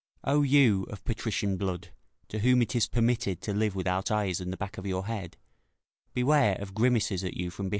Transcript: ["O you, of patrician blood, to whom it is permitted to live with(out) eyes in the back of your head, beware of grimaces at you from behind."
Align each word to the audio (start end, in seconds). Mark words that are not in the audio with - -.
["O 0.23 0.41
you, 0.41 0.87
of 0.89 1.05
patrician 1.05 1.57
blood, 1.57 1.89
to 2.29 2.39
whom 2.39 2.63
it 2.63 2.75
is 2.75 2.87
permitted 2.87 3.39
to 3.41 3.53
live 3.53 3.75
with(out) 3.75 4.09
eyes 4.09 4.41
in 4.41 4.49
the 4.49 4.57
back 4.57 4.79
of 4.79 4.87
your 4.87 5.05
head, 5.05 5.37
beware 6.15 6.55
of 6.59 6.73
grimaces 6.73 7.23
at 7.23 7.37
you 7.37 7.51
from 7.51 7.65
behind." 7.67 7.69